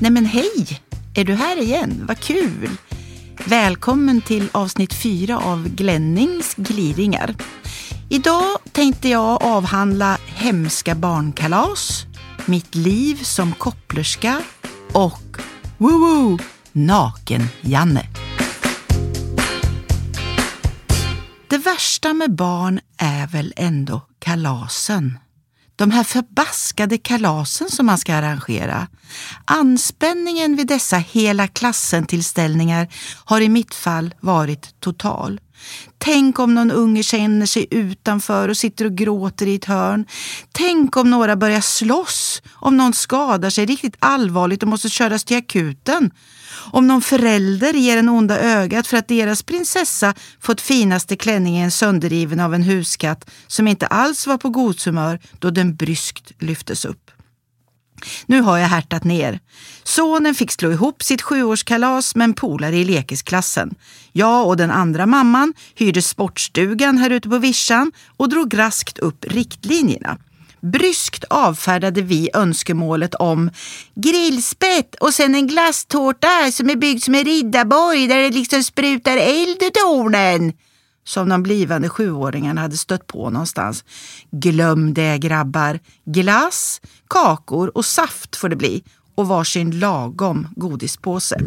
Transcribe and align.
Nej 0.00 0.10
men 0.10 0.26
hej! 0.26 0.80
Är 1.14 1.24
du 1.24 1.34
här 1.34 1.62
igen? 1.62 2.04
Vad 2.08 2.18
kul! 2.18 2.70
Välkommen 3.44 4.20
till 4.20 4.48
avsnitt 4.52 4.94
fyra 4.94 5.38
av 5.38 5.68
Glennings 5.68 6.54
gliringar. 6.54 7.34
Idag 8.08 8.58
tänkte 8.72 9.08
jag 9.08 9.42
avhandla 9.42 10.18
hemska 10.26 10.94
barnkalas, 10.94 12.06
mitt 12.46 12.74
liv 12.74 13.22
som 13.22 13.52
kopplerska 13.52 14.42
och 14.92 15.36
woo 15.78 16.38
naken-Janne. 16.72 18.06
Det 21.48 21.58
värsta 21.58 22.14
med 22.14 22.34
barn 22.34 22.80
är 22.98 23.26
väl 23.26 23.52
ändå 23.56 24.02
kalasen. 24.18 25.18
De 25.78 25.90
här 25.90 26.04
förbaskade 26.04 26.98
kalasen 26.98 27.68
som 27.70 27.86
man 27.86 27.98
ska 27.98 28.14
arrangera. 28.14 28.88
Anspänningen 29.44 30.56
vid 30.56 30.66
dessa 30.66 30.96
hela 30.96 31.48
klassen-tillställningar 31.48 32.88
har 33.24 33.40
i 33.40 33.48
mitt 33.48 33.74
fall 33.74 34.14
varit 34.20 34.80
total. 34.80 35.40
Tänk 35.98 36.38
om 36.38 36.54
någon 36.54 36.70
unge 36.70 37.02
känner 37.02 37.46
sig 37.46 37.66
utanför 37.70 38.48
och 38.48 38.56
sitter 38.56 38.84
och 38.84 38.94
gråter 38.94 39.46
i 39.46 39.54
ett 39.54 39.64
hörn. 39.64 40.06
Tänk 40.52 40.96
om 40.96 41.10
några 41.10 41.36
börjar 41.36 41.60
slåss, 41.60 42.42
om 42.52 42.76
någon 42.76 42.92
skadar 42.92 43.50
sig 43.50 43.66
riktigt 43.66 43.96
allvarligt 43.98 44.62
och 44.62 44.68
måste 44.68 44.88
köras 44.88 45.24
till 45.24 45.36
akuten. 45.36 46.10
Om 46.72 46.86
någon 46.86 47.02
förälder 47.02 47.74
ger 47.74 47.96
en 47.96 48.08
onda 48.08 48.38
ögat 48.38 48.86
för 48.86 48.96
att 48.96 49.08
deras 49.08 49.42
prinsessa 49.42 50.14
fått 50.40 50.60
finaste 50.60 51.16
klänningen 51.16 51.70
sönderriven 51.70 52.40
av 52.40 52.54
en 52.54 52.62
huskatt 52.62 53.30
som 53.46 53.68
inte 53.68 53.86
alls 53.86 54.26
var 54.26 54.38
på 54.38 54.50
godshumör 54.50 55.20
då 55.38 55.50
den 55.50 55.76
bryskt 55.76 56.32
lyftes 56.38 56.84
upp. 56.84 57.10
Nu 58.26 58.40
har 58.40 58.58
jag 58.58 58.68
härtat 58.68 59.04
ner. 59.04 59.40
Sonen 59.82 60.34
fick 60.34 60.50
slå 60.52 60.70
ihop 60.72 61.02
sitt 61.02 61.22
sjuårskalas 61.22 62.14
med 62.14 62.24
en 62.24 62.34
polare 62.34 62.76
i 62.76 62.84
lekisklassen. 62.84 63.74
Jag 64.12 64.46
och 64.46 64.56
den 64.56 64.70
andra 64.70 65.06
mamman 65.06 65.54
hyrde 65.74 66.02
sportstugan 66.02 66.98
här 66.98 67.10
ute 67.10 67.28
på 67.28 67.38
vischan 67.38 67.92
och 68.16 68.28
drog 68.28 68.58
raskt 68.58 68.98
upp 68.98 69.24
riktlinjerna. 69.24 70.18
Bryskt 70.60 71.24
avfärdade 71.24 72.02
vi 72.02 72.30
önskemålet 72.34 73.14
om 73.14 73.50
grillspett 73.94 74.94
och 74.94 75.14
sen 75.14 75.34
en 75.34 75.46
glasstårta 75.46 76.52
som 76.52 76.70
är 76.70 76.76
byggd 76.76 77.02
som 77.02 77.14
en 77.14 77.24
riddarborg 77.24 78.06
där 78.06 78.16
det 78.16 78.30
liksom 78.30 78.62
sprutar 78.64 79.16
eld 79.16 79.62
ur 79.62 79.70
tornen 79.70 80.52
som 81.08 81.28
de 81.28 81.42
blivande 81.42 81.88
sjuåringarna 81.88 82.60
hade 82.60 82.76
stött 82.76 83.06
på 83.06 83.30
någonstans. 83.30 83.84
Glöm 84.30 84.94
det 84.94 85.18
grabbar! 85.18 85.78
Glass, 86.04 86.80
kakor 87.08 87.70
och 87.74 87.84
saft 87.84 88.36
får 88.36 88.48
det 88.48 88.56
bli 88.56 88.82
och 89.14 89.28
varsin 89.28 89.78
lagom 89.78 90.48
godispåse. 90.56 91.40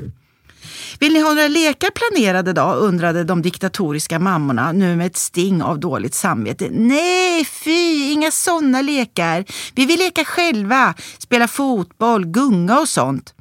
Vill 1.00 1.14
ni 1.14 1.20
ha 1.20 1.34
några 1.34 1.48
lekar 1.48 1.90
planerade 1.90 2.53
då? 2.53 2.62
undrade 2.62 3.23
de 3.23 3.42
diktatoriska 3.42 4.20
mammorna 4.20 4.72
nu 4.72 4.95
med 4.95 5.08
ett 5.08 5.18
sting 5.18 5.63
av 5.63 5.80
dåligt 5.80 6.13
samvete. 6.13 6.68
Nej, 6.72 7.46
fy, 7.46 8.12
inga 8.12 8.31
sådana 8.31 8.81
lekar. 8.81 9.46
Vi 9.75 9.86
vill 9.86 10.00
leka 10.00 10.25
själva, 10.25 10.94
spela 11.18 11.47
fotboll, 11.47 12.25
gunga 12.25 12.80
och 12.80 12.90
sånt. 12.90 13.34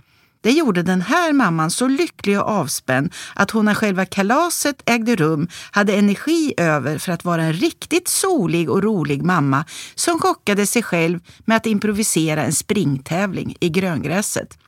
Det 0.43 0.51
gjorde 0.51 0.83
den 0.83 1.01
här 1.01 1.33
mamman 1.33 1.71
så 1.71 1.89
lycklig 1.89 2.41
och 2.41 2.49
avspänd 2.49 3.13
att 3.35 3.51
hon 3.51 3.65
när 3.65 3.75
själva 3.75 4.07
kalaset 4.07 4.83
ägde 4.87 5.17
rum 5.17 5.49
hade 5.71 5.95
energi 5.95 6.55
över 6.57 6.99
för 6.99 7.13
att 7.13 7.25
vara 7.25 7.43
en 7.43 7.53
riktigt 7.53 8.09
solig 8.09 8.71
och 8.71 8.83
rolig 8.83 9.23
mamma 9.23 9.65
som 9.95 10.19
chockade 10.19 10.67
sig 10.67 10.83
själv 10.83 11.21
med 11.45 11.57
att 11.57 11.67
improvisera 11.67 12.45
en 12.45 12.53
springtävling 12.53 13.57
i 13.61 13.69
gröngräset. 13.69 14.59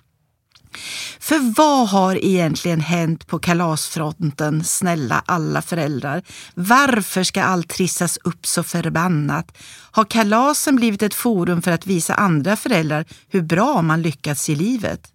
För 1.21 1.55
vad 1.57 1.89
har 1.89 2.25
egentligen 2.25 2.81
hänt 2.81 3.27
på 3.27 3.39
kalasfronten, 3.39 4.65
snälla 4.65 5.23
alla 5.27 5.63
föräldrar? 5.63 6.23
Varför 6.55 7.23
ska 7.23 7.43
allt 7.43 7.69
trissas 7.69 8.19
upp 8.25 8.47
så 8.47 8.63
förbannat? 8.63 9.59
Har 9.91 10.05
kalasen 10.05 10.77
blivit 10.77 11.03
ett 11.03 11.15
forum 11.15 11.63
för 11.63 11.71
att 11.71 11.87
visa 11.87 12.15
andra 12.15 12.57
föräldrar 12.57 13.05
hur 13.29 13.43
bra 13.43 13.83
man 13.83 14.03
lyckats 14.03 14.49
i 14.49 14.55
livet? 14.55 15.12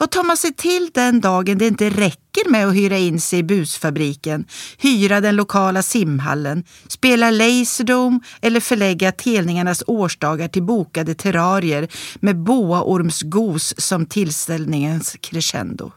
Vad 0.00 0.10
tar 0.10 0.24
man 0.24 0.36
sig 0.36 0.52
till 0.52 0.90
den 0.94 1.20
dagen 1.20 1.58
det 1.58 1.66
inte 1.66 1.90
räcker 1.90 2.50
med 2.50 2.66
att 2.66 2.74
hyra 2.74 2.98
in 2.98 3.20
sig 3.20 3.38
i 3.38 3.42
busfabriken, 3.42 4.44
hyra 4.78 5.20
den 5.20 5.36
lokala 5.36 5.82
simhallen, 5.82 6.64
spela 6.88 7.30
Laserdome 7.30 8.20
eller 8.40 8.60
förlägga 8.60 9.12
telningarnas 9.12 9.82
årsdagar 9.86 10.48
till 10.48 10.62
bokade 10.62 11.14
terrarier 11.14 11.88
med 12.20 12.36
boaormsgos 12.36 13.74
som 13.78 14.06
tillställningens 14.06 15.16
crescendo? 15.20 15.92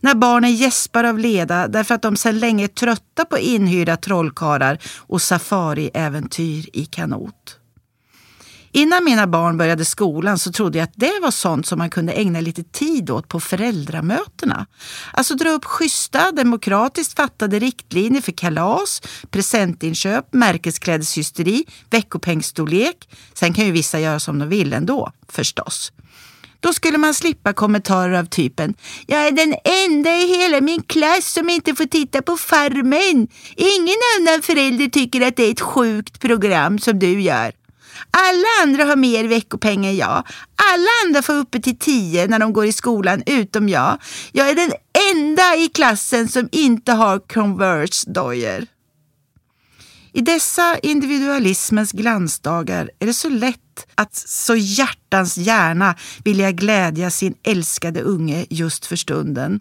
När 0.00 0.14
barnen 0.14 0.54
gäspar 0.54 1.04
av 1.04 1.18
leda 1.18 1.68
därför 1.68 1.94
att 1.94 2.02
de 2.02 2.16
sedan 2.16 2.38
länge 2.38 2.64
är 2.64 2.68
trötta 2.68 3.24
på 3.24 3.38
inhyrda 3.38 3.96
trollkarlar 3.96 4.78
och 4.96 5.22
safariäventyr 5.22 6.66
i 6.72 6.84
kanot. 6.84 7.59
Innan 8.72 9.04
mina 9.04 9.26
barn 9.26 9.56
började 9.56 9.84
skolan 9.84 10.38
så 10.38 10.52
trodde 10.52 10.78
jag 10.78 10.84
att 10.84 10.94
det 10.96 11.18
var 11.22 11.30
sånt 11.30 11.66
som 11.66 11.78
man 11.78 11.90
kunde 11.90 12.12
ägna 12.12 12.40
lite 12.40 12.62
tid 12.62 13.10
åt 13.10 13.28
på 13.28 13.40
föräldramötena. 13.40 14.66
Alltså 15.12 15.34
dra 15.34 15.50
upp 15.50 15.64
schyssta, 15.64 16.32
demokratiskt 16.32 17.16
fattade 17.16 17.58
riktlinjer 17.58 18.22
för 18.22 18.32
kalas, 18.32 19.02
presentinköp, 19.30 20.32
märkesklädeshysteri, 20.32 21.64
veckopengstorlek. 21.90 23.08
Sen 23.34 23.54
kan 23.54 23.66
ju 23.66 23.72
vissa 23.72 24.00
göra 24.00 24.20
som 24.20 24.38
de 24.38 24.48
vill 24.48 24.72
ändå, 24.72 25.12
förstås. 25.28 25.92
Då 26.60 26.72
skulle 26.72 26.98
man 26.98 27.14
slippa 27.14 27.52
kommentarer 27.52 28.12
av 28.12 28.24
typen 28.24 28.74
“Jag 29.06 29.26
är 29.26 29.32
den 29.32 29.54
enda 29.64 30.16
i 30.16 30.26
hela 30.26 30.60
min 30.60 30.82
klass 30.82 31.32
som 31.32 31.50
inte 31.50 31.74
får 31.74 31.84
titta 31.84 32.22
på 32.22 32.36
Farmen. 32.36 33.28
Ingen 33.56 33.96
annan 34.18 34.42
förälder 34.42 34.88
tycker 34.88 35.20
att 35.20 35.36
det 35.36 35.42
är 35.42 35.50
ett 35.50 35.60
sjukt 35.60 36.20
program 36.20 36.78
som 36.78 36.98
du 36.98 37.20
gör.” 37.20 37.59
Alla 38.10 38.46
andra 38.62 38.84
har 38.84 38.96
mer 38.96 39.24
veckopeng 39.24 39.86
än 39.86 39.96
jag. 39.96 40.22
Alla 40.72 40.88
andra 41.06 41.22
får 41.22 41.34
uppe 41.34 41.60
till 41.60 41.78
tio 41.78 42.26
när 42.26 42.38
de 42.38 42.52
går 42.52 42.66
i 42.66 42.72
skolan, 42.72 43.22
utom 43.26 43.68
jag. 43.68 43.98
Jag 44.32 44.50
är 44.50 44.54
den 44.54 44.72
enda 45.12 45.56
i 45.56 45.68
klassen 45.68 46.28
som 46.28 46.48
inte 46.52 46.92
har 46.92 47.18
Converse-dojor. 47.18 48.66
I 50.12 50.20
dessa 50.20 50.78
individualismens 50.78 51.92
glansdagar 51.92 52.90
är 52.98 53.06
det 53.06 53.14
så 53.14 53.28
lätt 53.28 53.86
att 53.94 54.14
så 54.14 54.56
hjärtans 54.56 55.36
gärna 55.36 55.94
vilja 56.24 56.52
glädja 56.52 57.10
sin 57.10 57.34
älskade 57.42 58.00
unge 58.02 58.46
just 58.50 58.86
för 58.86 58.96
stunden. 58.96 59.60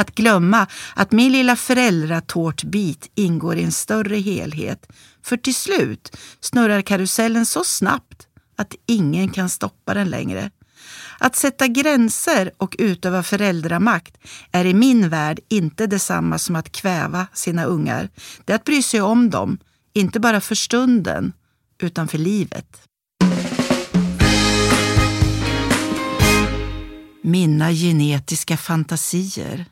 Att 0.00 0.14
glömma 0.14 0.66
att 0.94 1.12
min 1.12 1.32
lilla 1.32 1.56
föräldratårtbit 1.56 3.10
ingår 3.14 3.56
i 3.56 3.62
en 3.62 3.72
större 3.72 4.16
helhet. 4.16 4.86
För 5.24 5.36
till 5.36 5.54
slut 5.54 6.16
snurrar 6.40 6.82
karusellen 6.82 7.46
så 7.46 7.64
snabbt 7.64 8.26
att 8.56 8.74
ingen 8.86 9.28
kan 9.28 9.48
stoppa 9.48 9.94
den 9.94 10.10
längre. 10.10 10.50
Att 11.18 11.36
sätta 11.36 11.66
gränser 11.66 12.52
och 12.56 12.76
utöva 12.78 13.22
föräldramakt 13.22 14.18
är 14.52 14.64
i 14.64 14.74
min 14.74 15.08
värld 15.08 15.40
inte 15.48 15.86
detsamma 15.86 16.38
som 16.38 16.56
att 16.56 16.72
kväva 16.72 17.26
sina 17.32 17.64
ungar. 17.64 18.08
Det 18.44 18.52
är 18.52 18.56
att 18.56 18.64
bry 18.64 18.82
sig 18.82 19.00
om 19.00 19.30
dem, 19.30 19.58
inte 19.92 20.20
bara 20.20 20.40
för 20.40 20.54
stunden, 20.54 21.32
utan 21.82 22.08
för 22.08 22.18
livet. 22.18 22.82
Mina 27.22 27.72
genetiska 27.72 28.56
fantasier. 28.56 29.66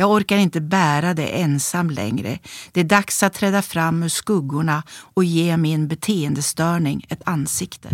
Jag 0.00 0.10
orkar 0.10 0.36
inte 0.36 0.60
bära 0.60 1.14
det 1.14 1.26
ensam 1.26 1.90
längre. 1.90 2.38
Det 2.72 2.80
är 2.80 2.84
dags 2.84 3.22
att 3.22 3.32
träda 3.32 3.62
fram 3.62 4.02
ur 4.02 4.08
skuggorna 4.08 4.82
och 5.14 5.24
ge 5.24 5.56
min 5.56 5.88
beteendestörning 5.88 7.06
ett 7.08 7.22
ansikte. 7.24 7.88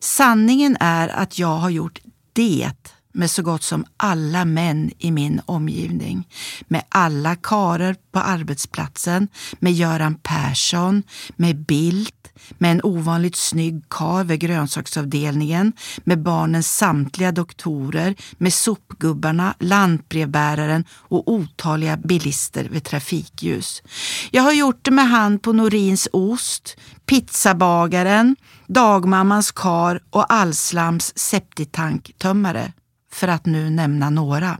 Sanningen 0.00 0.76
är 0.80 1.08
att 1.08 1.38
jag 1.38 1.56
har 1.56 1.70
gjort 1.70 2.00
det 2.32 2.70
med 3.18 3.30
så 3.30 3.42
gott 3.42 3.62
som 3.62 3.84
alla 3.96 4.44
män 4.44 4.90
i 4.98 5.10
min 5.10 5.40
omgivning. 5.46 6.28
Med 6.68 6.82
alla 6.88 7.36
karer 7.36 7.96
på 8.12 8.18
arbetsplatsen, 8.18 9.28
med 9.58 9.72
Göran 9.72 10.14
Persson, 10.14 11.02
med 11.36 11.56
Bildt, 11.56 12.14
med 12.58 12.70
en 12.72 12.80
ovanligt 12.82 13.36
snygg 13.36 13.84
kar 13.90 14.24
vid 14.24 14.40
grönsaksavdelningen, 14.40 15.72
med 16.04 16.22
barnens 16.22 16.76
samtliga 16.76 17.32
doktorer, 17.32 18.14
med 18.32 18.54
sopgubbarna, 18.54 19.54
lantbrevbäraren 19.58 20.84
och 20.92 21.32
otaliga 21.32 21.96
bilister 21.96 22.64
vid 22.64 22.84
trafikljus. 22.84 23.82
Jag 24.30 24.42
har 24.42 24.52
gjort 24.52 24.84
det 24.84 24.90
med 24.90 25.08
han 25.08 25.38
på 25.38 25.52
Norins 25.52 26.08
ost, 26.12 26.76
pizzabagaren, 27.06 28.36
dagmammans 28.66 29.52
kar 29.52 30.00
och 30.10 30.32
Allslams 30.32 31.12
septitank-tömmare 31.16 32.72
för 33.12 33.28
att 33.28 33.46
nu 33.46 33.70
nämna 33.70 34.10
några. 34.10 34.58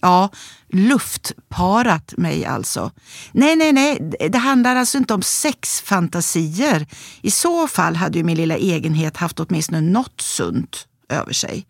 Ja, 0.00 0.30
luftparat 0.68 2.14
mig 2.16 2.44
alltså. 2.44 2.90
Nej, 3.32 3.56
nej, 3.56 3.72
nej, 3.72 4.10
det 4.30 4.38
handlar 4.38 4.76
alltså 4.76 4.98
inte 4.98 5.14
om 5.14 5.22
sexfantasier. 5.22 6.86
I 7.22 7.30
så 7.30 7.68
fall 7.68 7.96
hade 7.96 8.18
ju 8.18 8.24
min 8.24 8.36
lilla 8.36 8.56
egenhet 8.56 9.16
haft 9.16 9.40
åtminstone 9.40 9.80
något 9.80 10.20
sunt 10.20 10.86
över 11.08 11.32
sig. 11.32 11.66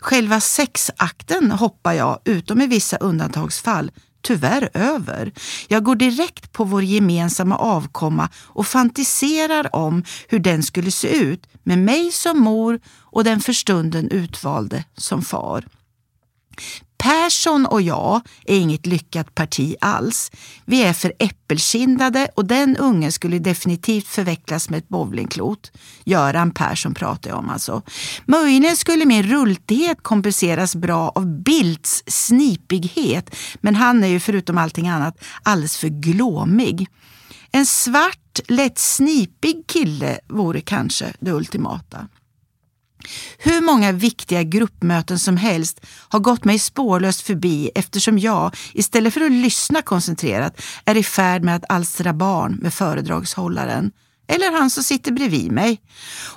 Själva 0.00 0.40
sexakten 0.40 1.50
hoppar 1.50 1.92
jag, 1.92 2.18
utom 2.24 2.60
i 2.60 2.66
vissa 2.66 2.96
undantagsfall, 2.96 3.90
tyvärr 4.24 4.70
över. 4.74 5.32
Jag 5.68 5.84
går 5.84 5.94
direkt 5.94 6.52
på 6.52 6.64
vår 6.64 6.82
gemensamma 6.82 7.56
avkomma 7.56 8.28
och 8.36 8.66
fantiserar 8.66 9.76
om 9.76 10.04
hur 10.28 10.38
den 10.38 10.62
skulle 10.62 10.90
se 10.90 11.08
ut 11.08 11.46
med 11.62 11.78
mig 11.78 12.12
som 12.12 12.40
mor 12.40 12.80
och 13.00 13.24
den 13.24 13.40
för 13.40 13.52
stunden 13.52 14.10
utvalde 14.10 14.84
som 14.96 15.22
far. 15.22 15.64
Persson 17.04 17.66
och 17.66 17.82
jag 17.82 18.20
är 18.44 18.56
inget 18.56 18.86
lyckat 18.86 19.34
parti 19.34 19.76
alls. 19.80 20.30
Vi 20.64 20.82
är 20.82 20.92
för 20.92 21.12
äppelkindade 21.18 22.28
och 22.34 22.44
den 22.44 22.76
ungen 22.76 23.12
skulle 23.12 23.38
definitivt 23.38 24.06
förvecklas 24.06 24.70
med 24.70 24.78
ett 24.78 24.88
bowlingklot. 24.88 25.72
Göran 26.04 26.50
Persson 26.50 26.94
pratar 26.94 27.30
jag 27.30 27.38
om 27.38 27.50
alltså. 27.50 27.82
Möjligen 28.26 28.76
skulle 28.76 29.06
min 29.06 29.22
rultighet 29.22 30.02
kompenseras 30.02 30.76
bra 30.76 31.12
av 31.14 31.42
Bildts 31.42 32.02
snipighet, 32.06 33.36
men 33.60 33.74
han 33.74 34.04
är 34.04 34.08
ju 34.08 34.20
förutom 34.20 34.58
allting 34.58 34.88
annat 34.88 35.24
alldeles 35.42 35.76
för 35.76 35.88
glåmig. 35.88 36.88
En 37.52 37.66
svart, 37.66 38.40
lätt 38.48 38.78
snipig 38.78 39.66
kille 39.66 40.18
vore 40.28 40.60
kanske 40.60 41.14
det 41.20 41.32
ultimata. 41.32 42.08
Hur 43.38 43.60
många 43.60 43.92
viktiga 43.92 44.42
gruppmöten 44.42 45.18
som 45.18 45.36
helst 45.36 45.80
har 46.08 46.20
gått 46.20 46.44
mig 46.44 46.58
spårlöst 46.58 47.20
förbi 47.20 47.70
eftersom 47.74 48.18
jag, 48.18 48.56
istället 48.72 49.14
för 49.14 49.20
att 49.20 49.32
lyssna 49.32 49.82
koncentrerat, 49.82 50.62
är 50.84 50.96
i 50.96 51.02
färd 51.02 51.42
med 51.42 51.56
att 51.56 51.64
alstra 51.68 52.12
barn 52.12 52.58
med 52.62 52.74
föredragshållaren. 52.74 53.92
Eller 54.26 54.52
han 54.52 54.70
som 54.70 54.82
sitter 54.82 55.12
bredvid 55.12 55.52
mig. 55.52 55.80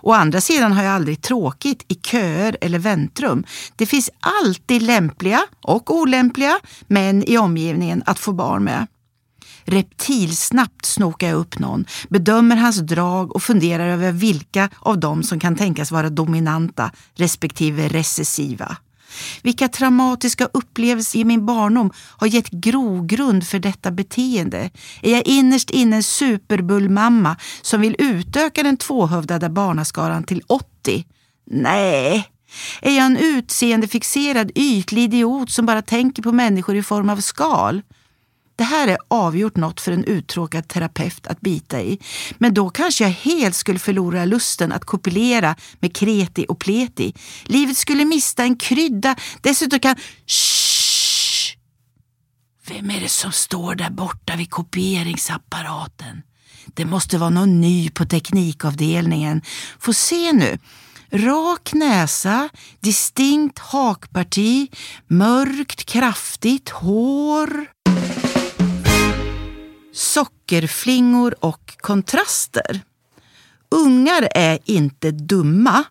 Å 0.02 0.12
andra 0.12 0.42
sidan 0.42 0.72
har 0.72 0.84
jag 0.84 0.94
aldrig 0.94 1.22
tråkigt 1.22 1.86
i 1.88 1.96
köer 1.96 2.58
eller 2.62 2.80
väntrum. 2.80 3.44
Det 3.76 3.86
finns 3.86 4.10
alltid 4.20 4.82
lämpliga 4.82 5.42
och 5.62 5.96
olämpliga 5.96 6.60
män 6.88 7.24
i 7.24 7.38
omgivningen 7.38 8.04
att 8.06 8.20
få 8.20 8.34
barn 8.34 8.64
med. 8.64 8.88
Reptilsnabbt 9.68 10.86
snokar 10.86 11.28
jag 11.28 11.38
upp 11.38 11.60
någon, 11.60 11.86
bedömer 12.10 12.56
hans 12.56 12.78
drag 12.78 13.36
och 13.36 13.44
funderar 13.44 13.88
över 13.88 14.12
vilka 14.12 14.70
av 14.80 15.00
dem 15.00 15.24
som 15.24 15.40
kan 15.40 15.56
tänkas 15.56 15.92
vara 15.92 16.10
dominanta 16.10 16.92
respektive 17.16 17.88
recessiva. 17.88 18.78
Vilka 19.42 19.68
traumatiska 19.68 20.50
upplevelser 20.54 21.20
i 21.20 21.26
min 21.26 21.46
barndom 21.46 21.92
har 21.96 22.28
gett 22.28 22.50
grogrund 22.50 23.48
för 23.48 23.60
detta 23.60 23.92
beteende? 23.92 24.70
Är 25.02 25.12
jag 25.12 25.28
innerst 25.28 25.70
inne 25.70 25.96
en 25.96 26.04
superbullmamma 26.04 27.36
som 27.62 27.82
vill 27.82 27.96
utöka 28.00 28.64
den 28.64 28.78
tvåhövdade 28.78 29.50
barnaskaran 29.50 30.24
till 30.24 30.42
80? 30.48 31.06
Nej. 31.46 32.30
Är 32.82 32.96
jag 32.96 33.06
en 33.06 33.18
utseendefixerad 33.18 34.52
ytlig 34.56 35.04
idiot 35.04 35.52
som 35.52 35.66
bara 35.66 35.82
tänker 35.82 36.24
på 36.24 36.32
människor 36.32 36.76
i 36.76 36.84
form 36.84 37.10
av 37.10 37.18
skal? 37.18 37.82
Det 38.58 38.64
här 38.64 38.88
är 38.88 38.98
avgjort 39.08 39.56
något 39.56 39.82
för 39.82 39.92
en 39.92 40.04
uttråkad 40.04 40.68
terapeut 40.68 41.28
att 41.28 41.42
bita 41.42 41.82
i. 41.82 42.00
Men 42.38 42.54
då 42.54 42.70
kanske 42.70 43.04
jag 43.04 43.12
helt 43.12 43.56
skulle 43.56 43.80
förlora 43.80 44.26
lusten 44.26 44.72
att 44.72 44.86
kopulera 44.86 45.56
med 45.80 45.96
kreti 45.96 46.46
och 46.50 46.60
pleti. 46.60 47.14
Livet 47.44 47.78
skulle 47.78 48.06
mista 48.06 48.44
en 48.44 48.56
krydda. 48.56 49.16
Dessutom 49.42 49.80
kan... 49.80 49.96
Shh! 50.26 51.58
Vem 52.68 52.92
är 52.92 53.02
det 53.02 53.10
som 53.10 53.32
står 53.32 53.76
där 53.76 53.90
borta 53.90 54.36
vid 54.36 54.50
kopieringsapparaten? 54.50 56.22
Det 56.66 56.86
måste 56.86 57.18
vara 57.18 57.30
någon 57.30 57.62
ny 57.62 57.90
på 57.90 58.06
teknikavdelningen. 58.06 59.42
Få 59.80 59.94
se 59.94 60.34
nu. 60.34 60.58
Rak 61.12 61.74
näsa, 61.74 62.50
distinkt 62.80 63.60
hakparti, 63.60 64.68
mörkt 65.08 65.86
kraftigt 65.86 66.70
hår 66.70 67.68
sockerflingor 69.98 71.36
och 71.40 71.74
kontraster. 71.78 72.82
Ungar 73.70 74.28
är 74.32 74.60
inte 74.66 75.12
dumma. 75.12 75.84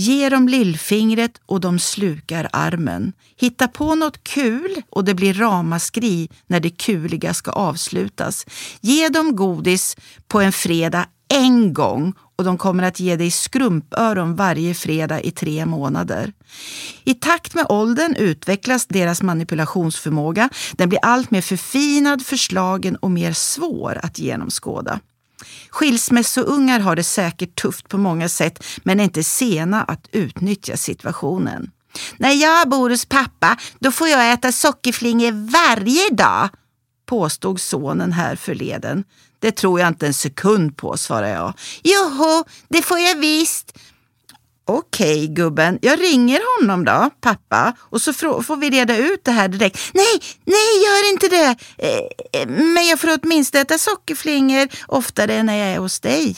Ge 0.00 0.28
dem 0.28 0.48
lillfingret 0.48 1.40
och 1.46 1.60
de 1.60 1.78
slukar 1.78 2.48
armen. 2.52 3.12
Hitta 3.36 3.68
på 3.68 3.94
något 3.94 4.24
kul 4.24 4.82
och 4.90 5.04
det 5.04 5.14
blir 5.14 5.34
ramaskri 5.34 6.28
när 6.46 6.60
det 6.60 6.70
kuliga 6.70 7.34
ska 7.34 7.50
avslutas. 7.50 8.46
Ge 8.80 9.08
dem 9.08 9.36
godis 9.36 9.96
på 10.28 10.40
en 10.40 10.52
fredag 10.52 11.06
en 11.28 11.74
gång 11.74 12.14
och 12.36 12.44
de 12.44 12.58
kommer 12.58 12.82
att 12.82 13.00
ge 13.00 13.16
dig 13.16 13.30
skrumpöron 13.30 14.36
varje 14.36 14.74
fredag 14.74 15.20
i 15.20 15.30
tre 15.30 15.66
månader. 15.66 16.32
I 17.04 17.14
takt 17.14 17.54
med 17.54 17.66
åldern 17.68 18.14
utvecklas 18.14 18.86
deras 18.86 19.22
manipulationsförmåga. 19.22 20.48
Den 20.72 20.88
blir 20.88 21.00
allt 21.02 21.30
mer 21.30 21.42
förfinad, 21.42 22.26
förslagen 22.26 22.96
och 22.96 23.10
mer 23.10 23.32
svår 23.32 24.00
att 24.02 24.18
genomskåda. 24.18 25.00
Skilsmässoungar 25.70 26.80
har 26.80 26.96
det 26.96 27.04
säkert 27.04 27.60
tufft 27.62 27.88
på 27.88 27.98
många 27.98 28.28
sätt 28.28 28.64
men 28.82 29.00
är 29.00 29.04
inte 29.04 29.24
sena 29.24 29.82
att 29.82 30.08
utnyttja 30.12 30.76
situationen. 30.76 31.70
När 32.16 32.32
jag 32.32 32.68
bor 32.68 32.90
hos 32.90 33.04
pappa, 33.04 33.56
då 33.78 33.92
får 33.92 34.08
jag 34.08 34.32
äta 34.32 34.52
sockerflingor 34.52 35.50
varje 35.52 36.10
dag, 36.10 36.48
påstod 37.06 37.60
sonen 37.60 38.12
här 38.12 38.36
förleden. 38.36 39.04
Det 39.38 39.52
tror 39.52 39.80
jag 39.80 39.88
inte 39.88 40.06
en 40.06 40.14
sekund 40.14 40.76
på, 40.76 40.96
svarade 40.96 41.30
jag. 41.30 41.52
Joho, 41.82 42.44
det 42.68 42.82
får 42.82 42.98
jag 42.98 43.18
visst. 43.18 43.78
Okej 44.72 45.26
gubben, 45.26 45.78
jag 45.82 46.00
ringer 46.00 46.40
honom 46.60 46.84
då, 46.84 47.10
pappa, 47.20 47.76
och 47.80 48.00
så 48.00 48.12
får 48.12 48.56
vi 48.56 48.70
reda 48.70 48.96
ut 48.96 49.24
det 49.24 49.30
här 49.30 49.48
direkt. 49.48 49.90
Nej, 49.94 50.20
nej, 50.44 50.82
gör 50.84 51.10
inte 51.12 51.28
det! 51.28 51.56
Eh, 51.78 52.40
eh, 52.40 52.48
men 52.48 52.86
jag 52.86 53.00
får 53.00 53.18
åtminstone 53.22 53.62
äta 53.62 53.78
sockerflingor 53.78 54.68
oftare 54.86 55.42
när 55.42 55.56
jag 55.56 55.68
är 55.68 55.78
hos 55.78 56.00
dig. 56.00 56.36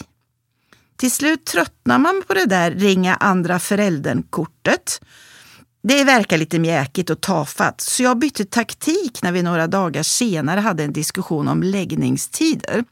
Till 0.96 1.10
slut 1.10 1.44
tröttnar 1.44 1.98
man 1.98 2.22
på 2.26 2.34
det 2.34 2.46
där 2.46 2.70
ringa 2.70 3.14
andra 3.14 3.58
föräldern-kortet. 3.58 5.00
Det 5.82 6.04
verkar 6.04 6.38
lite 6.38 6.58
mjäkigt 6.58 7.10
och 7.10 7.20
tafatt, 7.20 7.80
så 7.80 8.02
jag 8.02 8.18
bytte 8.18 8.44
taktik 8.44 9.22
när 9.22 9.32
vi 9.32 9.42
några 9.42 9.66
dagar 9.66 10.02
senare 10.02 10.60
hade 10.60 10.84
en 10.84 10.92
diskussion 10.92 11.48
om 11.48 11.62
läggningstider. 11.62 12.84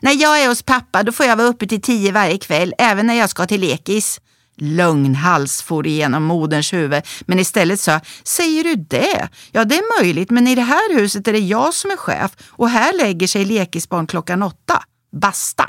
När 0.00 0.12
jag 0.12 0.42
är 0.42 0.48
hos 0.48 0.62
pappa 0.62 1.02
då 1.02 1.12
får 1.12 1.26
jag 1.26 1.36
vara 1.36 1.48
uppe 1.48 1.66
till 1.66 1.80
tio 1.80 2.12
varje 2.12 2.38
kväll, 2.38 2.74
även 2.78 3.06
när 3.06 3.14
jag 3.14 3.30
ska 3.30 3.46
till 3.46 3.60
lekis. 3.60 4.20
Lögnhals 4.56 5.62
for 5.62 5.86
igenom 5.86 6.22
moderns 6.22 6.72
huvud, 6.72 7.02
men 7.20 7.38
istället 7.38 7.80
sa 7.80 8.00
Säger 8.22 8.64
du 8.64 8.76
det? 8.76 9.28
Ja, 9.52 9.64
det 9.64 9.74
är 9.74 10.02
möjligt, 10.02 10.30
men 10.30 10.46
i 10.46 10.54
det 10.54 10.62
här 10.62 10.94
huset 10.94 11.28
är 11.28 11.32
det 11.32 11.38
jag 11.38 11.74
som 11.74 11.90
är 11.90 11.96
chef 11.96 12.30
och 12.48 12.68
här 12.68 12.92
lägger 12.92 13.26
sig 13.26 13.44
lekisbarn 13.44 14.06
klockan 14.06 14.42
åtta. 14.42 14.82
Basta! 15.12 15.68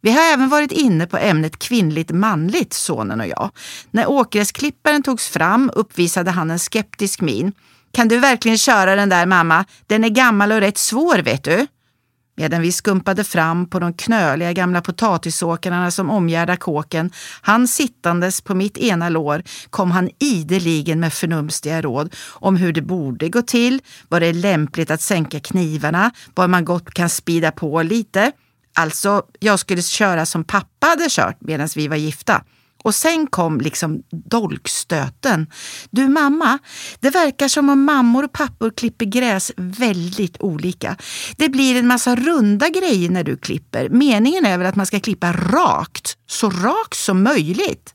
Vi 0.00 0.10
har 0.10 0.22
även 0.22 0.48
varit 0.48 0.72
inne 0.72 1.06
på 1.06 1.18
ämnet 1.18 1.58
kvinnligt 1.58 2.10
manligt, 2.10 2.72
sonen 2.72 3.20
och 3.20 3.26
jag. 3.26 3.50
När 3.90 4.10
åkgräsklipparen 4.10 5.02
togs 5.02 5.28
fram 5.28 5.70
uppvisade 5.74 6.30
han 6.30 6.50
en 6.50 6.58
skeptisk 6.58 7.20
min. 7.20 7.52
Kan 7.92 8.08
du 8.08 8.18
verkligen 8.18 8.58
köra 8.58 8.96
den 8.96 9.08
där 9.08 9.26
mamma? 9.26 9.64
Den 9.86 10.04
är 10.04 10.08
gammal 10.08 10.52
och 10.52 10.60
rätt 10.60 10.78
svår 10.78 11.18
vet 11.18 11.44
du. 11.44 11.66
Medan 12.36 12.62
vi 12.62 12.72
skumpade 12.72 13.24
fram 13.24 13.66
på 13.66 13.78
de 13.78 13.92
knöliga 13.92 14.52
gamla 14.52 14.80
potatisåkrarna 14.80 15.90
som 15.90 16.10
omgärdar 16.10 16.56
kåken, 16.56 17.10
han 17.42 17.68
sittandes 17.68 18.40
på 18.40 18.54
mitt 18.54 18.78
ena 18.78 19.08
lår, 19.08 19.42
kom 19.70 19.90
han 19.90 20.10
ideligen 20.20 21.00
med 21.00 21.12
förnumstiga 21.12 21.82
råd 21.82 22.14
om 22.28 22.56
hur 22.56 22.72
det 22.72 22.82
borde 22.82 23.28
gå 23.28 23.42
till, 23.42 23.80
var 24.08 24.20
det 24.20 24.26
är 24.26 24.34
lämpligt 24.34 24.90
att 24.90 25.00
sänka 25.00 25.40
knivarna, 25.40 26.10
var 26.34 26.48
man 26.48 26.64
gott 26.64 26.94
kan 26.94 27.08
spida 27.08 27.52
på 27.52 27.82
lite. 27.82 28.32
Alltså, 28.74 29.22
jag 29.40 29.58
skulle 29.58 29.82
köra 29.82 30.26
som 30.26 30.44
pappa 30.44 30.86
hade 30.86 31.06
kört 31.10 31.36
medan 31.40 31.68
vi 31.76 31.88
var 31.88 31.96
gifta. 31.96 32.44
Och 32.82 32.94
sen 32.94 33.26
kom 33.26 33.60
liksom 33.60 34.02
dolkstöten. 34.10 35.46
Du 35.90 36.08
mamma, 36.08 36.58
det 37.00 37.10
verkar 37.10 37.48
som 37.48 37.68
om 37.68 37.84
mammor 37.84 38.24
och 38.24 38.32
pappor 38.32 38.70
klipper 38.70 39.04
gräs 39.04 39.52
väldigt 39.56 40.36
olika. 40.40 40.96
Det 41.36 41.48
blir 41.48 41.78
en 41.78 41.86
massa 41.86 42.16
runda 42.16 42.68
grejer 42.68 43.10
när 43.10 43.24
du 43.24 43.36
klipper. 43.36 43.88
Meningen 43.88 44.46
är 44.46 44.58
väl 44.58 44.66
att 44.66 44.76
man 44.76 44.86
ska 44.86 45.00
klippa 45.00 45.32
rakt, 45.32 46.16
så 46.26 46.50
rakt 46.50 46.96
som 46.96 47.22
möjligt. 47.22 47.94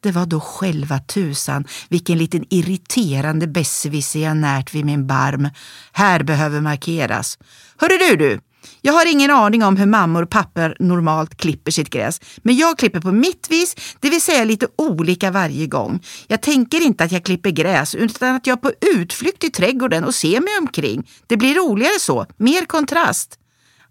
Det 0.00 0.12
var 0.12 0.26
då 0.26 0.40
själva 0.40 0.98
tusan 0.98 1.64
vilken 1.88 2.18
liten 2.18 2.44
irriterande 2.50 3.46
besserwisser 3.46 4.20
jag 4.20 4.36
närt 4.36 4.74
vid 4.74 4.84
min 4.84 5.06
barm. 5.06 5.48
Här 5.92 6.22
behöver 6.22 6.60
markeras. 6.60 7.38
Hörru 7.76 7.96
du 7.98 8.16
du! 8.16 8.40
Jag 8.80 8.92
har 8.92 9.12
ingen 9.12 9.30
aning 9.30 9.62
om 9.62 9.76
hur 9.76 9.86
mammor 9.86 10.22
och 10.22 10.30
pappor 10.30 10.76
normalt 10.80 11.36
klipper 11.36 11.70
sitt 11.70 11.90
gräs, 11.90 12.20
men 12.36 12.56
jag 12.56 12.78
klipper 12.78 13.00
på 13.00 13.12
mitt 13.12 13.50
vis, 13.50 13.76
det 14.00 14.10
vill 14.10 14.20
säga 14.20 14.44
lite 14.44 14.68
olika 14.76 15.30
varje 15.30 15.66
gång. 15.66 16.00
Jag 16.26 16.42
tänker 16.42 16.80
inte 16.80 17.04
att 17.04 17.12
jag 17.12 17.24
klipper 17.24 17.50
gräs, 17.50 17.94
utan 17.94 18.34
att 18.34 18.46
jag 18.46 18.58
är 18.58 18.62
på 18.62 18.72
utflykt 18.96 19.44
i 19.44 19.50
trädgården 19.50 20.04
och 20.04 20.14
ser 20.14 20.40
mig 20.40 20.58
omkring. 20.60 21.08
Det 21.26 21.36
blir 21.36 21.54
roligare 21.54 21.98
så, 22.00 22.26
mer 22.36 22.64
kontrast. 22.64 23.38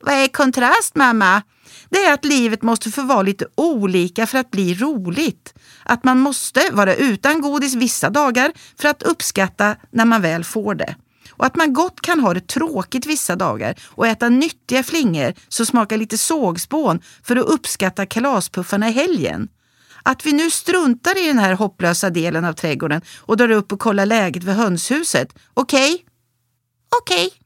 Vad 0.01 0.15
är 0.15 0.27
kontrast, 0.27 0.95
mamma? 0.95 1.41
Det 1.89 2.05
är 2.05 2.13
att 2.13 2.25
livet 2.25 2.61
måste 2.61 2.91
få 2.91 3.01
vara 3.01 3.21
lite 3.21 3.47
olika 3.55 4.27
för 4.27 4.37
att 4.37 4.51
bli 4.51 4.73
roligt. 4.73 5.53
Att 5.83 6.03
man 6.03 6.19
måste 6.19 6.69
vara 6.71 6.95
utan 6.95 7.41
godis 7.41 7.75
vissa 7.75 8.09
dagar 8.09 8.51
för 8.79 8.87
att 8.87 9.03
uppskatta 9.03 9.75
när 9.91 10.05
man 10.05 10.21
väl 10.21 10.43
får 10.43 10.75
det. 10.75 10.95
Och 11.37 11.45
att 11.45 11.55
man 11.55 11.73
gott 11.73 12.01
kan 12.01 12.19
ha 12.19 12.33
det 12.33 12.47
tråkigt 12.47 13.05
vissa 13.05 13.35
dagar 13.35 13.75
och 13.89 14.07
äta 14.07 14.29
nyttiga 14.29 14.83
flingor 14.83 15.33
som 15.47 15.65
smakar 15.65 15.97
lite 15.97 16.17
sågspån 16.17 16.99
för 17.23 17.35
att 17.35 17.45
uppskatta 17.45 18.05
kalaspuffarna 18.05 18.89
i 18.89 18.91
helgen. 18.91 19.47
Att 20.03 20.25
vi 20.25 20.33
nu 20.33 20.51
struntar 20.51 21.23
i 21.23 21.27
den 21.27 21.39
här 21.39 21.53
hopplösa 21.53 22.09
delen 22.09 22.45
av 22.45 22.53
trädgården 22.53 23.01
och 23.17 23.37
drar 23.37 23.49
upp 23.49 23.71
och 23.71 23.79
kollar 23.79 24.05
läget 24.05 24.43
vid 24.43 24.55
hönshuset. 24.55 25.33
Okej? 25.53 25.93
Okay? 25.93 26.05
Okej. 27.01 27.25
Okay. 27.25 27.44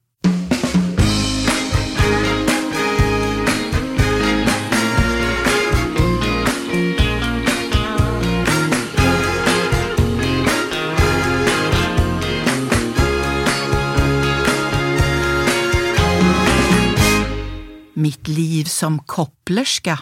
Mitt 18.10 18.28
liv 18.28 18.64
som 18.66 19.00
kopplerska. 19.00 20.00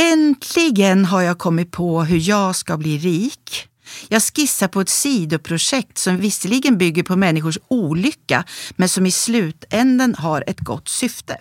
Äntligen 0.00 1.04
har 1.04 1.22
jag 1.22 1.38
kommit 1.38 1.70
på 1.70 2.02
hur 2.04 2.28
jag 2.28 2.56
ska 2.56 2.76
bli 2.76 2.98
rik. 2.98 3.68
Jag 4.08 4.22
skissar 4.22 4.68
på 4.68 4.80
ett 4.80 4.88
sidoprojekt 4.88 5.98
som 5.98 6.16
visserligen 6.16 6.78
bygger 6.78 7.02
på 7.02 7.16
människors 7.16 7.58
olycka 7.68 8.44
men 8.76 8.88
som 8.88 9.06
i 9.06 9.10
slutänden 9.10 10.14
har 10.14 10.44
ett 10.46 10.60
gott 10.60 10.88
syfte. 10.88 11.36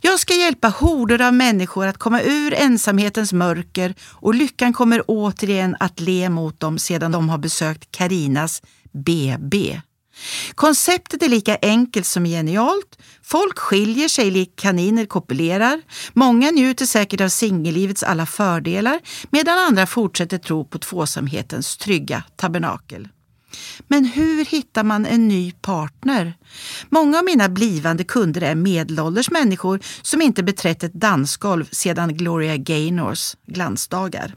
Jag 0.00 0.20
ska 0.20 0.34
hjälpa 0.34 0.68
horder 0.68 1.22
av 1.26 1.34
människor 1.34 1.86
att 1.86 1.98
komma 1.98 2.22
ur 2.22 2.54
ensamhetens 2.54 3.32
mörker 3.32 3.94
och 4.12 4.34
lyckan 4.34 4.72
kommer 4.72 5.02
återigen 5.06 5.76
att 5.80 6.00
le 6.00 6.28
mot 6.28 6.60
dem 6.60 6.78
sedan 6.78 7.12
de 7.12 7.28
har 7.28 7.38
besökt 7.38 7.90
Karinas 7.90 8.62
BB. 8.92 9.80
Konceptet 10.54 11.22
är 11.22 11.28
lika 11.28 11.58
enkelt 11.62 12.06
som 12.06 12.24
genialt. 12.24 12.98
Folk 13.22 13.58
skiljer 13.58 14.08
sig 14.08 14.30
likt 14.30 14.60
kaniner 14.60 15.06
kopulerar. 15.06 15.82
Många 16.12 16.50
njuter 16.50 16.86
säkert 16.86 17.20
av 17.20 17.28
singellivets 17.28 18.02
alla 18.02 18.26
fördelar 18.26 19.00
medan 19.30 19.58
andra 19.58 19.86
fortsätter 19.86 20.38
tro 20.38 20.64
på 20.64 20.78
tvåsamhetens 20.78 21.76
trygga 21.76 22.24
tabernakel. 22.36 23.08
Men 23.88 24.04
hur 24.04 24.44
hittar 24.44 24.84
man 24.84 25.06
en 25.06 25.28
ny 25.28 25.52
partner? 25.52 26.34
Många 26.90 27.18
av 27.18 27.24
mina 27.24 27.48
blivande 27.48 28.04
kunder 28.04 28.42
är 28.42 28.54
medelålders 28.54 29.30
människor 29.30 29.80
som 30.02 30.22
inte 30.22 30.42
beträtt 30.42 30.82
ett 30.82 30.92
dansgolv 30.92 31.68
sedan 31.72 32.16
Gloria 32.16 32.56
Gaynors 32.56 33.36
glansdagar. 33.46 34.34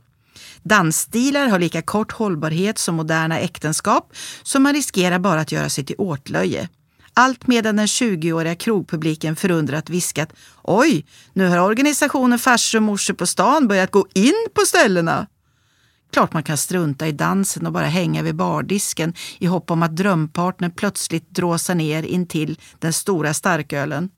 Dansstilar 0.63 1.47
har 1.47 1.59
lika 1.59 1.81
kort 1.81 2.11
hållbarhet 2.11 2.77
som 2.77 2.95
moderna 2.95 3.39
äktenskap, 3.39 4.13
så 4.43 4.59
man 4.59 4.73
riskerar 4.73 5.19
bara 5.19 5.41
att 5.41 5.51
göra 5.51 5.69
sig 5.69 5.85
till 5.85 5.95
åtlöje. 5.97 6.69
Allt 7.13 7.47
medan 7.47 7.75
den 7.75 7.85
20-åriga 7.85 8.55
krogpubliken 8.55 9.35
förundrat 9.35 9.89
viskat 9.89 10.33
Oj, 10.63 11.05
nu 11.33 11.47
har 11.47 11.59
organisationen 11.59 12.39
Farsor 12.39 12.79
och 12.79 12.83
morsor 12.83 13.13
på 13.13 13.27
stan 13.27 13.67
börjat 13.67 13.91
gå 13.91 14.07
in 14.13 14.47
på 14.53 14.61
ställena. 14.61 15.27
Klart 16.11 16.33
man 16.33 16.43
kan 16.43 16.57
strunta 16.57 17.07
i 17.07 17.11
dansen 17.11 17.65
och 17.65 17.71
bara 17.71 17.85
hänga 17.85 18.21
vid 18.21 18.35
bardisken 18.35 19.13
i 19.39 19.45
hopp 19.45 19.71
om 19.71 19.83
att 19.83 19.95
drömpartnern 19.95 20.71
plötsligt 20.71 21.29
dråsar 21.29 21.75
ner 21.75 22.03
in 22.03 22.27
till 22.27 22.59
den 22.79 22.93
stora 22.93 23.33
starkölen. 23.33 24.09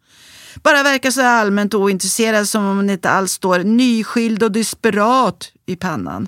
Bara 0.55 0.83
verkar 0.83 1.11
så 1.11 1.21
allmänt 1.21 1.73
ointresserad 1.73 2.47
som 2.47 2.65
om 2.65 2.77
hon 2.77 2.89
inte 2.89 3.09
alls 3.09 3.31
står 3.31 3.59
nyskild 3.59 4.43
och 4.43 4.51
desperat 4.51 5.51
i 5.65 5.75
pannan. 5.75 6.27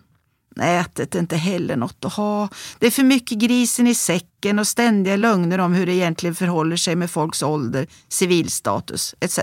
Nätet 0.55 1.15
är 1.15 1.19
inte 1.19 1.35
heller 1.35 1.75
något 1.75 2.05
att 2.05 2.13
ha. 2.13 2.49
Det 2.79 2.87
är 2.87 2.91
för 2.91 3.03
mycket 3.03 3.37
grisen 3.37 3.87
i 3.87 3.95
säcken 3.95 4.59
och 4.59 4.67
ständiga 4.67 5.15
lögner 5.15 5.59
om 5.59 5.73
hur 5.73 5.85
det 5.85 5.93
egentligen 5.93 6.35
förhåller 6.35 6.75
sig 6.75 6.95
med 6.95 7.11
folks 7.11 7.43
ålder, 7.43 7.87
civilstatus 8.09 9.15
etc. 9.19 9.39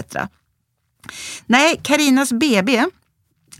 Nej, 1.47 1.81
Karinas 1.83 2.33
BB, 2.33 2.85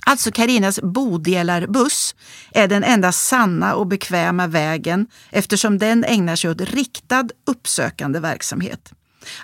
alltså 0.07 0.31
Karinas 0.33 0.81
bodelarbuss, 0.83 2.15
är 2.53 2.69
den 2.69 2.85
enda 2.85 3.13
sanna 3.13 3.75
och 3.75 3.87
bekväma 3.87 4.47
vägen 4.47 5.07
eftersom 5.31 5.79
den 5.79 6.05
ägnar 6.05 6.37
sig 6.37 6.51
åt 6.51 6.61
riktad 6.61 7.29
uppsökande 7.47 8.21
verksamhet. 8.21 8.93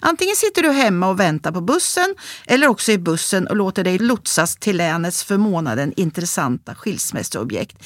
Antingen 0.01 0.37
sitter 0.37 0.63
du 0.63 0.71
hemma 0.71 1.09
och 1.09 1.21
väntar 1.21 1.53
på 1.53 1.61
bussen 1.61 2.15
eller 2.47 2.69
också 2.69 2.93
i 2.93 2.99
bussen 2.99 3.47
och 3.47 3.57
låter 3.57 3.85
dig 3.85 3.99
lotsas 3.99 4.57
till 4.57 4.77
länets 4.77 5.25
för 5.25 5.37
månaden 5.37 5.93
intressanta 5.97 6.75
skilsmässoobjekt. 6.75 7.77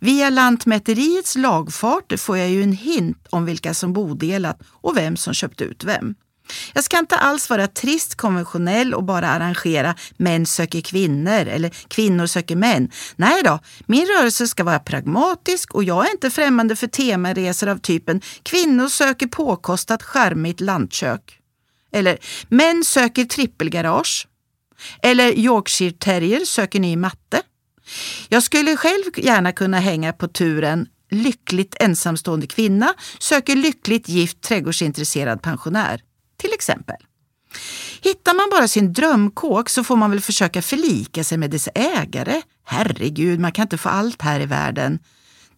Via 0.00 0.30
Lantmäteriets 0.30 1.36
lagfart 1.36 2.20
får 2.20 2.38
jag 2.38 2.50
ju 2.50 2.62
en 2.62 2.72
hint 2.72 3.26
om 3.30 3.44
vilka 3.44 3.74
som 3.74 3.92
bodelat 3.92 4.58
och 4.70 4.96
vem 4.96 5.16
som 5.16 5.34
köpt 5.34 5.60
ut 5.60 5.84
vem. 5.84 6.14
Jag 6.72 6.84
ska 6.84 6.98
inte 6.98 7.16
alls 7.16 7.50
vara 7.50 7.66
trist 7.66 8.14
konventionell 8.14 8.94
och 8.94 9.04
bara 9.04 9.28
arrangera 9.28 9.94
män 10.16 10.46
söker 10.46 10.80
kvinnor 10.80 11.46
eller 11.46 11.70
kvinnor 11.88 12.26
söker 12.26 12.56
män. 12.56 12.90
Nej 13.16 13.42
då, 13.42 13.58
min 13.86 14.06
rörelse 14.06 14.48
ska 14.48 14.64
vara 14.64 14.78
pragmatisk 14.78 15.74
och 15.74 15.84
jag 15.84 16.06
är 16.06 16.10
inte 16.10 16.30
främmande 16.30 16.76
för 16.76 16.86
temaresor 16.86 17.68
av 17.68 17.78
typen 17.78 18.20
kvinnor 18.42 18.88
söker 18.88 19.26
påkostat 19.26 20.02
charmigt 20.02 20.60
lantkök. 20.60 21.37
Eller 21.92 22.18
män 22.48 22.84
söker 22.84 23.24
trippelgarage. 23.24 24.28
Eller 25.02 25.32
Yorkshire 25.32 25.92
terrier 25.92 26.44
söker 26.44 26.80
ny 26.80 26.96
matte. 26.96 27.42
Jag 28.28 28.42
skulle 28.42 28.76
själv 28.76 29.04
gärna 29.16 29.52
kunna 29.52 29.80
hänga 29.80 30.12
på 30.12 30.28
turen 30.28 30.86
lyckligt 31.10 31.76
ensamstående 31.80 32.46
kvinna 32.46 32.94
söker 33.18 33.56
lyckligt 33.56 34.08
gift 34.08 34.40
trädgårdsintresserad 34.40 35.42
pensionär. 35.42 36.00
Till 36.36 36.52
exempel. 36.52 36.96
Hittar 38.02 38.34
man 38.34 38.50
bara 38.50 38.68
sin 38.68 38.92
drömkåk 38.92 39.68
så 39.68 39.84
får 39.84 39.96
man 39.96 40.10
väl 40.10 40.20
försöka 40.20 40.62
förlika 40.62 41.24
sig 41.24 41.38
med 41.38 41.50
dess 41.50 41.68
ägare. 41.74 42.42
Herregud, 42.64 43.40
man 43.40 43.52
kan 43.52 43.62
inte 43.62 43.78
få 43.78 43.88
allt 43.88 44.22
här 44.22 44.40
i 44.40 44.46
världen. 44.46 44.98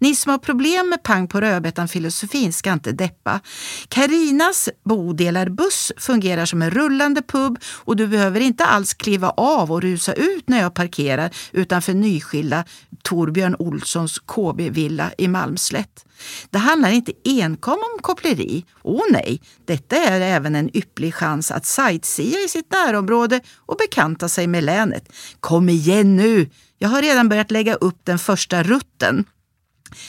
Ni 0.01 0.15
som 0.15 0.31
har 0.31 0.39
problem 0.39 0.89
med 0.89 1.03
pang 1.03 1.29
på 1.29 1.41
rödbetan-filosofin 1.41 2.53
ska 2.53 2.73
inte 2.73 2.93
deppa. 2.93 3.41
Karinas 3.89 4.69
bodelarbuss 4.85 5.93
fungerar 5.97 6.47
som 6.47 6.63
en 6.63 6.71
rullande 6.71 7.23
pub 7.23 7.59
och 7.65 7.97
du 7.97 8.07
behöver 8.07 8.41
inte 8.41 8.65
alls 8.65 8.95
kliva 8.95 9.31
av 9.31 9.73
och 9.73 9.83
rusa 9.83 10.13
ut 10.13 10.49
när 10.49 10.61
jag 10.61 10.75
parkerar 10.75 11.31
utanför 11.53 11.95
nyskilda 11.95 12.65
Torbjörn 13.03 13.57
Olssons 13.59 14.19
KB-villa 14.19 15.11
i 15.19 15.29
Malmslätt. 15.29 16.05
Det 16.51 16.59
handlar 16.59 16.91
inte 16.91 17.13
enkom 17.25 17.79
om 17.95 18.03
koppleri. 18.03 18.65
Åh 18.83 19.03
nej, 19.11 19.41
detta 19.65 19.97
är 19.97 20.21
även 20.21 20.55
en 20.55 20.77
ypplig 20.77 21.15
chans 21.15 21.51
att 21.51 21.67
sightsea 21.67 22.39
i 22.45 22.49
sitt 22.49 22.73
närområde 22.73 23.41
och 23.67 23.77
bekanta 23.77 24.29
sig 24.29 24.47
med 24.47 24.65
länet. 24.65 25.13
Kom 25.41 25.69
igen 25.69 26.17
nu! 26.17 26.51
Jag 26.79 26.89
har 26.89 27.03
redan 27.03 27.29
börjat 27.29 27.51
lägga 27.51 27.75
upp 27.75 28.01
den 28.05 28.19
första 28.19 28.63
rutten. 28.63 29.25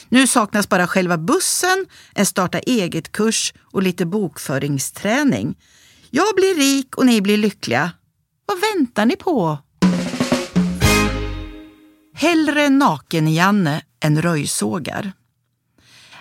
Nu 0.08 0.26
saknas 0.26 0.68
bara 0.68 0.86
själva 0.86 1.18
bussen, 1.18 1.86
en 2.14 2.26
starta 2.26 2.58
eget-kurs 2.58 3.54
och 3.72 3.82
lite 3.82 4.06
bokföringsträning. 4.06 5.58
Jag 6.10 6.34
blir 6.36 6.54
rik 6.54 6.96
och 6.96 7.06
ni 7.06 7.20
blir 7.20 7.36
lyckliga. 7.36 7.90
Vad 8.46 8.58
väntar 8.60 9.06
ni 9.06 9.16
på? 9.16 9.58
Hellre 12.14 12.68
naken-Janne 12.68 13.82
än 14.00 14.22
röjsågar. 14.22 15.12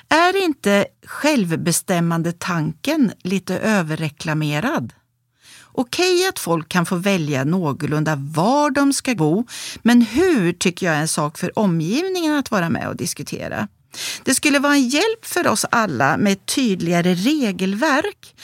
Är 0.10 0.44
inte 0.44 0.86
självbestämmande 1.06 2.32
tanken 2.32 3.12
lite 3.24 3.60
överreklamerad? 3.60 4.94
Okej 5.74 6.28
att 6.30 6.40
folk 6.40 6.70
kan 6.70 6.86
få 6.86 6.96
välja 6.96 7.44
någorlunda 7.44 8.16
var 8.16 8.70
de 8.70 8.94
ska 8.94 9.16
bo, 9.16 9.46
men 9.82 10.02
hur 10.02 10.54
tycker 10.54 10.86
jag 10.86 10.96
är 10.96 11.02
en 11.02 11.08
sak 11.08 11.38
för 11.38 11.60
omgivningen 11.60 12.36
att 12.36 12.52
vara 12.52 12.70
med 12.70 12.88
och 12.88 12.96
diskutera. 12.96 13.68
Det 14.24 14.34
skulle 14.34 14.60
vara 14.60 14.74
en 14.74 14.90
hjälp 14.90 15.26
för 15.26 15.48
oss 15.48 15.66
alla 15.72 16.18
med 16.18 16.34
ett 16.34 16.46
tydligare 16.46 17.14
regelverk. 17.14 18.36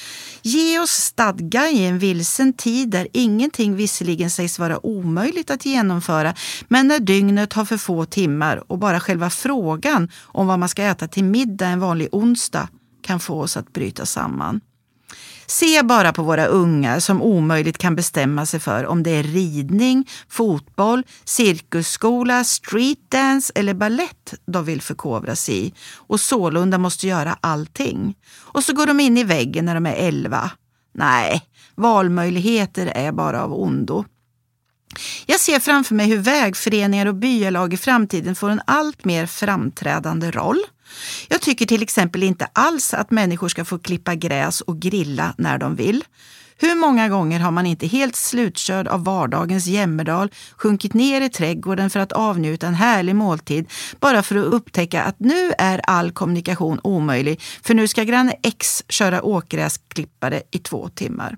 Ge 0.41 0.79
oss 0.79 0.91
stadga 0.91 1.69
i 1.69 1.85
en 1.85 1.99
vilsen 1.99 2.53
tid 2.53 2.89
där 2.89 3.07
ingenting 3.13 3.75
visserligen 3.75 4.29
sägs 4.29 4.59
vara 4.59 4.85
omöjligt 4.85 5.51
att 5.51 5.65
genomföra, 5.65 6.33
men 6.67 6.87
när 6.87 6.99
dygnet 6.99 7.53
har 7.53 7.65
för 7.65 7.77
få 7.77 8.05
timmar 8.05 8.71
och 8.71 8.79
bara 8.79 8.99
själva 8.99 9.29
frågan 9.29 10.11
om 10.23 10.47
vad 10.47 10.59
man 10.59 10.69
ska 10.69 10.83
äta 10.83 11.07
till 11.07 11.23
middag 11.23 11.67
en 11.67 11.79
vanlig 11.79 12.07
onsdag 12.11 12.69
kan 13.01 13.19
få 13.19 13.41
oss 13.41 13.57
att 13.57 13.73
bryta 13.73 14.05
samman. 14.05 14.61
Se 15.49 15.83
bara 15.83 16.13
på 16.13 16.23
våra 16.23 16.45
ungar 16.45 16.99
som 16.99 17.21
omöjligt 17.21 17.77
kan 17.77 17.95
bestämma 17.95 18.45
sig 18.45 18.59
för 18.59 18.85
om 18.85 19.03
det 19.03 19.11
är 19.11 19.23
ridning, 19.23 20.09
fotboll, 20.29 21.03
cirkusskola, 21.25 22.43
streetdance 22.43 23.53
eller 23.55 23.73
ballett 23.73 24.33
de 24.45 24.65
vill 24.65 24.81
förkovra 24.81 25.35
sig 25.35 25.67
i 25.67 25.73
och 25.95 26.19
sålunda 26.19 26.77
måste 26.77 27.07
göra 27.07 27.37
allting. 27.41 28.15
Och 28.35 28.63
så 28.63 28.73
går 28.73 28.85
de 28.85 28.99
in 28.99 29.17
i 29.17 29.23
väggen 29.23 29.65
när 29.65 29.73
de 29.73 29.85
är 29.85 29.95
elva. 29.95 30.51
Nej, 30.93 31.41
valmöjligheter 31.75 32.87
är 32.87 33.11
bara 33.11 33.43
av 33.43 33.53
ondo. 33.53 34.05
Jag 35.25 35.39
ser 35.39 35.59
framför 35.59 35.95
mig 35.95 36.07
hur 36.07 36.17
vägföreningar 36.17 37.05
och 37.05 37.15
byalag 37.15 37.73
i 37.73 37.77
framtiden 37.77 38.35
får 38.35 38.49
en 38.49 38.61
allt 38.65 39.05
mer 39.05 39.25
framträdande 39.25 40.31
roll. 40.31 40.59
Jag 41.27 41.41
tycker 41.41 41.65
till 41.65 41.83
exempel 41.83 42.23
inte 42.23 42.47
alls 42.53 42.93
att 42.93 43.11
människor 43.11 43.49
ska 43.49 43.65
få 43.65 43.79
klippa 43.79 44.15
gräs 44.15 44.61
och 44.61 44.79
grilla 44.79 45.33
när 45.37 45.57
de 45.57 45.75
vill. 45.75 46.03
Hur 46.59 46.75
många 46.75 47.09
gånger 47.09 47.39
har 47.39 47.51
man 47.51 47.65
inte 47.65 47.87
helt 47.87 48.15
slutkörd 48.15 48.87
av 48.87 49.03
vardagens 49.03 49.67
jämmerdal 49.67 50.29
sjunkit 50.57 50.93
ner 50.93 51.21
i 51.21 51.29
trädgården 51.29 51.89
för 51.89 51.99
att 51.99 52.11
avnjuta 52.11 52.67
en 52.67 52.73
härlig 52.73 53.15
måltid 53.15 53.71
bara 53.99 54.23
för 54.23 54.35
att 54.35 54.53
upptäcka 54.53 55.03
att 55.03 55.19
nu 55.19 55.51
är 55.57 55.81
all 55.89 56.11
kommunikation 56.11 56.79
omöjlig 56.83 57.41
för 57.63 57.73
nu 57.73 57.87
ska 57.87 58.03
granne 58.03 58.33
X 58.43 58.83
köra 58.89 59.21
åkgräsklippare 59.21 60.41
i 60.51 60.59
två 60.59 60.89
timmar. 60.89 61.37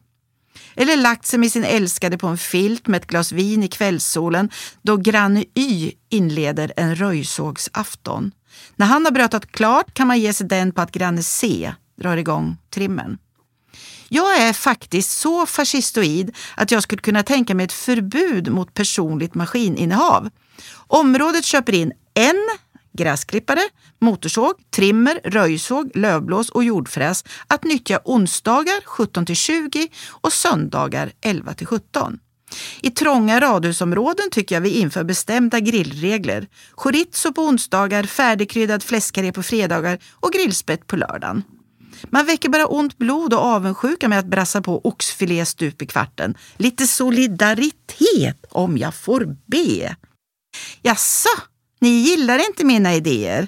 Eller 0.79 0.97
lagt 0.97 1.25
sig 1.25 1.39
med 1.39 1.51
sin 1.51 1.63
älskade 1.63 2.17
på 2.17 2.27
en 2.27 2.37
filt 2.37 2.87
med 2.87 3.01
ett 3.01 3.07
glas 3.07 3.31
vin 3.31 3.63
i 3.63 3.67
kvällssolen 3.67 4.49
då 4.81 4.97
granne 4.97 5.43
Y 5.55 5.91
inleder 6.09 6.73
en 6.75 6.95
röjsågsafton. 6.95 8.31
När 8.75 8.85
han 8.85 9.05
har 9.05 9.11
brötat 9.11 9.51
klart 9.51 9.93
kan 9.93 10.07
man 10.07 10.19
ge 10.19 10.33
sig 10.33 10.47
den 10.47 10.71
på 10.71 10.81
att 10.81 10.91
granne 10.91 11.23
C 11.23 11.73
drar 12.01 12.17
igång 12.17 12.57
trimmen. 12.69 13.17
Jag 14.07 14.41
är 14.41 14.53
faktiskt 14.53 15.19
så 15.19 15.45
fascistoid 15.45 16.35
att 16.55 16.71
jag 16.71 16.83
skulle 16.83 17.01
kunna 17.01 17.23
tänka 17.23 17.55
mig 17.55 17.63
ett 17.63 17.73
förbud 17.73 18.51
mot 18.51 18.73
personligt 18.73 19.35
maskininnehav. 19.35 20.29
Området 20.87 21.45
köper 21.45 21.73
in 21.73 21.91
en 22.13 22.49
gräsklippare, 22.93 23.61
motorsåg, 23.99 24.53
trimmer, 24.75 25.19
röjsåg, 25.23 25.91
lövblås 25.95 26.49
och 26.49 26.63
jordfräs 26.63 27.23
att 27.47 27.63
nyttja 27.63 27.99
onsdagar 28.05 28.85
17 28.85 29.25
20 29.25 29.87
och 30.09 30.33
söndagar 30.33 31.11
11 31.21 31.53
17. 31.65 32.19
I 32.81 32.91
trånga 32.91 33.41
radhusområden 33.41 34.29
tycker 34.31 34.55
jag 34.55 34.61
vi 34.61 34.69
inför 34.69 35.03
bestämda 35.03 35.59
grillregler. 35.59 36.47
Chorizo 36.71 37.33
på 37.33 37.41
onsdagar, 37.41 38.03
färdigkryddad 38.03 38.83
fläskkarré 38.83 39.31
på 39.31 39.43
fredagar 39.43 39.99
och 40.11 40.31
grillspett 40.31 40.87
på 40.87 40.95
lördagen. 40.95 41.43
Man 42.09 42.25
väcker 42.25 42.49
bara 42.49 42.67
ont 42.67 42.97
blod 42.97 43.33
och 43.33 43.39
avundsjuka 43.39 44.07
med 44.07 44.19
att 44.19 44.25
brassa 44.25 44.61
på 44.61 44.81
oxfilé 44.83 45.45
stup 45.45 45.81
i 45.81 45.85
kvarten. 45.85 46.35
Lite 46.57 46.87
solidaritet 46.87 48.45
om 48.49 48.77
jag 48.77 48.95
får 48.95 49.35
be. 49.45 49.95
Jaså, 50.81 51.29
ni 51.79 51.89
gillar 51.89 52.47
inte 52.47 52.65
mina 52.65 52.95
idéer? 52.95 53.47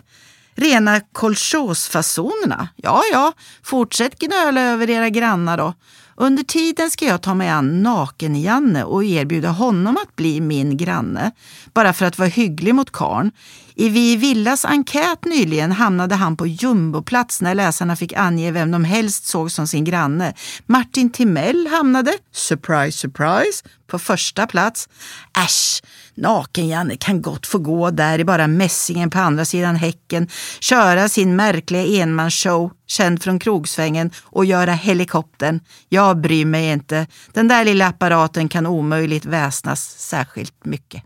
Rena 0.55 0.99
kolchosfasonerna? 0.99 2.67
Ja, 2.75 3.01
ja, 3.11 3.33
fortsätt 3.63 4.19
gnöla 4.19 4.61
över 4.61 4.89
era 4.89 5.09
grannar 5.09 5.57
då. 5.57 5.73
Under 6.15 6.43
tiden 6.43 6.91
ska 6.91 7.05
jag 7.05 7.21
ta 7.21 7.33
mig 7.33 7.49
an 7.49 7.83
Naken-Janne 7.83 8.83
och 8.83 9.03
erbjuda 9.03 9.49
honom 9.49 9.97
att 9.97 10.15
bli 10.15 10.41
min 10.41 10.77
granne, 10.77 11.31
bara 11.73 11.93
för 11.93 12.05
att 12.05 12.17
vara 12.17 12.29
hygglig 12.29 12.75
mot 12.75 12.91
karn. 12.91 13.31
I 13.75 13.89
Vi 13.89 14.15
Villas 14.15 14.65
enkät 14.65 15.25
nyligen 15.25 15.71
hamnade 15.71 16.15
han 16.15 16.37
på 16.37 16.47
jumboplats 16.47 17.41
när 17.41 17.55
läsarna 17.55 17.95
fick 17.95 18.13
ange 18.13 18.51
vem 18.51 18.71
de 18.71 18.83
helst 18.83 19.25
såg 19.25 19.51
som 19.51 19.67
sin 19.67 19.83
granne. 19.83 20.33
Martin 20.65 21.11
Timell 21.11 21.67
hamnade, 21.67 22.13
surprise 22.33 22.91
surprise, 22.91 23.63
på 23.87 23.99
första 23.99 24.47
plats. 24.47 24.89
Äsch, 25.37 25.83
Naken-Janne 26.15 26.95
kan 26.97 27.21
gott 27.21 27.47
få 27.47 27.57
gå 27.57 27.91
där 27.91 28.19
i 28.19 28.25
bara 28.25 28.47
mässingen 28.47 29.09
på 29.09 29.19
andra 29.19 29.45
sidan 29.45 29.75
häcken, 29.75 30.27
köra 30.59 31.09
sin 31.09 31.35
märkliga 31.35 32.03
enmansshow, 32.03 32.71
känd 32.87 33.23
från 33.23 33.39
krogsvängen, 33.39 34.11
och 34.23 34.45
göra 34.45 34.73
helikoptern. 34.73 35.59
Jag 35.89 36.21
bryr 36.21 36.45
mig 36.45 36.71
inte. 36.71 37.07
Den 37.33 37.47
där 37.47 37.65
lilla 37.65 37.87
apparaten 37.87 38.49
kan 38.49 38.67
omöjligt 38.67 39.25
väsnas 39.25 39.95
särskilt 39.97 40.65
mycket. 40.65 41.03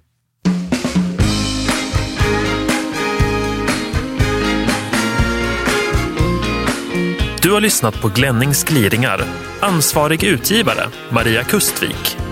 Du 7.45 7.51
har 7.51 7.61
lyssnat 7.61 8.01
på 8.01 8.07
Glennings 8.07 8.63
gliringar. 8.63 9.23
Ansvarig 9.59 10.23
utgivare, 10.23 10.89
Maria 11.09 11.43
Kustvik. 11.43 12.24